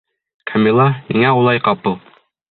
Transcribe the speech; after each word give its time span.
Камила, 0.51 0.87
ниңә 1.11 1.33
улай 1.41 1.61
ҡапыл?.. 1.69 1.99